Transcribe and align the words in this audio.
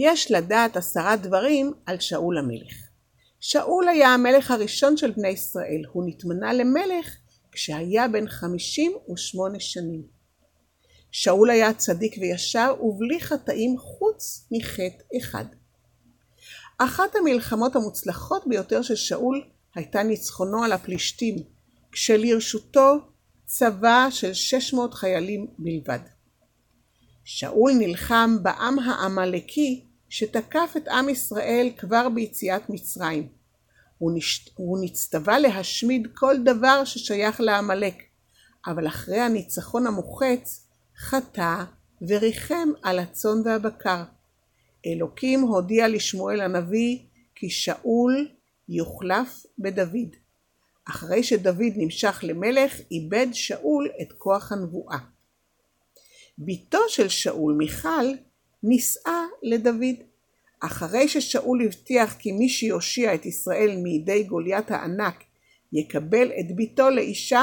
יש 0.00 0.30
לדעת 0.30 0.76
עשרה 0.76 1.16
דברים 1.16 1.72
על 1.86 2.00
שאול 2.00 2.38
המלך. 2.38 2.74
שאול 3.40 3.88
היה 3.88 4.08
המלך 4.08 4.50
הראשון 4.50 4.96
של 4.96 5.10
בני 5.10 5.28
ישראל, 5.28 5.82
הוא 5.92 6.04
נתמנה 6.06 6.52
למלך 6.52 7.16
כשהיה 7.52 8.08
בן 8.08 8.28
חמישים 8.28 8.92
ושמונה 9.12 9.60
שנים. 9.60 10.02
שאול 11.10 11.50
היה 11.50 11.74
צדיק 11.74 12.14
וישר 12.20 12.74
ובלי 12.80 13.20
חטאים 13.20 13.78
חוץ 13.78 14.48
מחטא 14.50 15.04
אחד. 15.18 15.44
אחת 16.78 17.16
המלחמות 17.16 17.76
המוצלחות 17.76 18.46
ביותר 18.46 18.82
של 18.82 18.96
שאול 18.96 19.44
הייתה 19.74 20.02
ניצחונו 20.02 20.64
על 20.64 20.72
הפלישתים, 20.72 21.36
כשלרשותו 21.92 22.94
צבא 23.46 24.06
של 24.10 24.34
600 24.34 24.94
חיילים 24.94 25.46
בלבד. 25.58 26.00
שאול 27.24 27.72
נלחם 27.72 28.36
בעם 28.42 28.78
העמלקי 28.78 29.87
שתקף 30.08 30.74
את 30.76 30.88
עם 30.88 31.08
ישראל 31.08 31.70
כבר 31.78 32.08
ביציאת 32.08 32.70
מצרים. 32.70 33.28
הוא, 33.98 34.12
נש... 34.14 34.48
הוא 34.54 34.78
נצטווה 34.82 35.38
להשמיד 35.38 36.08
כל 36.14 36.36
דבר 36.44 36.84
ששייך 36.84 37.40
לעמלק, 37.40 37.94
אבל 38.66 38.86
אחרי 38.86 39.20
הניצחון 39.20 39.86
המוחץ 39.86 40.66
חטא 40.98 41.64
וריחם 42.00 42.68
על 42.82 42.98
הצאן 42.98 43.42
והבקר. 43.44 44.02
אלוקים 44.86 45.40
הודיע 45.40 45.88
לשמואל 45.88 46.40
הנביא 46.40 46.98
כי 47.34 47.50
שאול 47.50 48.28
יוחלף 48.68 49.46
בדוד. 49.58 50.16
אחרי 50.90 51.22
שדוד 51.22 51.72
נמשך 51.76 52.20
למלך, 52.22 52.80
איבד 52.90 53.26
שאול 53.32 53.88
את 54.02 54.12
כוח 54.12 54.52
הנבואה. 54.52 54.98
בתו 56.38 56.78
של 56.88 57.08
שאול, 57.08 57.54
מיכל, 57.54 58.14
נישאה 58.62 59.24
לדוד. 59.42 60.07
אחרי 60.60 61.08
ששאול 61.08 61.64
הבטיח 61.64 62.14
כי 62.18 62.32
מי 62.32 62.48
שיושיע 62.48 63.14
את 63.14 63.26
ישראל 63.26 63.76
מידי 63.76 64.22
גוליית 64.22 64.70
הענק 64.70 65.24
יקבל 65.72 66.30
את 66.40 66.56
בתו 66.56 66.90
לאישה 66.90 67.42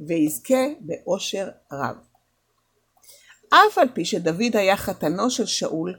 ויזכה 0.00 0.64
באושר 0.80 1.48
רב. 1.72 1.96
אף 3.48 3.78
על 3.78 3.88
פי 3.94 4.04
שדוד 4.04 4.56
היה 4.56 4.76
חתנו 4.76 5.30
של 5.30 5.46
שאול, 5.46 5.94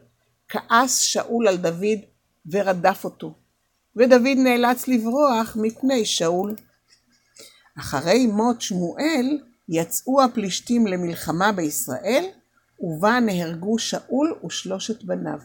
כעס 0.47 0.97
שאול 0.97 1.47
על 1.47 1.57
דוד 1.57 1.99
ורדף 2.51 3.05
אותו, 3.05 3.33
ודוד 3.95 4.37
נאלץ 4.37 4.87
לברוח 4.87 5.57
מפני 5.61 6.05
שאול. 6.05 6.55
אחרי 7.79 8.27
מות 8.27 8.61
שמואל 8.61 9.39
יצאו 9.69 10.23
הפלישתים 10.23 10.87
למלחמה 10.87 11.51
בישראל, 11.51 12.25
ובה 12.79 13.19
נהרגו 13.19 13.79
שאול 13.79 14.35
ושלושת 14.45 15.03
בניו. 15.03 15.39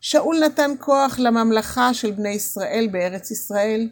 שאול 0.00 0.36
נתן 0.44 0.70
כוח 0.78 1.18
לממלכה 1.18 1.94
של 1.94 2.10
בני 2.10 2.28
ישראל 2.28 2.88
בארץ 2.92 3.30
ישראל. 3.30 3.88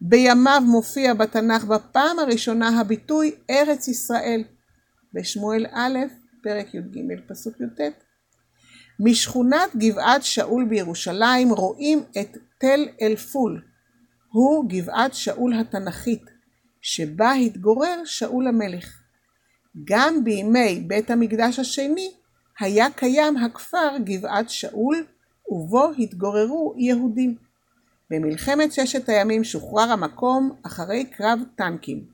בימיו 0.00 0.62
מופיע 0.66 1.14
בתנ"ך 1.14 1.64
בפעם 1.64 2.18
הראשונה 2.18 2.80
הביטוי 2.80 3.34
ארץ 3.50 3.88
ישראל, 3.88 4.44
בשמואל 5.14 5.66
א', 5.72 5.98
פרק 6.42 6.74
י"ג, 6.74 6.98
פסוק 7.28 7.60
י"ט. 7.60 7.80
משכונת 9.00 9.76
גבעת 9.76 10.22
שאול 10.22 10.64
בירושלים 10.64 11.52
רואים 11.52 12.02
את 12.20 12.36
תל 12.58 12.88
אל-פול, 13.02 13.62
הוא 14.32 14.64
גבעת 14.68 15.14
שאול 15.14 15.54
התנ"כית, 15.54 16.22
שבה 16.80 17.32
התגורר 17.32 18.02
שאול 18.04 18.48
המלך. 18.48 19.00
גם 19.84 20.24
בימי 20.24 20.84
בית 20.86 21.10
המקדש 21.10 21.58
השני 21.58 22.10
היה 22.60 22.86
קיים 22.96 23.36
הכפר 23.36 23.96
גבעת 24.04 24.50
שאול, 24.50 25.04
ובו 25.50 25.90
התגוררו 25.98 26.74
יהודים. 26.76 27.36
במלחמת 28.10 28.72
ששת 28.72 29.08
הימים 29.08 29.44
שוחרר 29.44 29.92
המקום 29.92 30.52
אחרי 30.62 31.04
קרב 31.04 31.38
טנקים. 31.56 32.04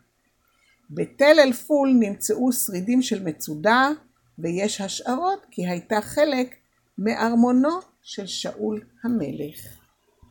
בתל 0.91 1.39
אל-פול 1.39 1.97
נמצאו 2.01 2.53
שרידים 2.53 3.03
של 3.03 3.25
מצודה, 3.25 3.91
ויש 4.39 4.81
השערות 4.81 5.47
כי 5.51 5.67
הייתה 5.67 6.01
חלק 6.01 6.55
מארמונו 6.99 7.79
של 8.03 8.27
שאול 8.27 8.81
המלך. 9.05 9.86